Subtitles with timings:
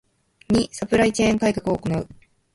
[0.51, 2.07] ⅱ サプライチェーン改革を行う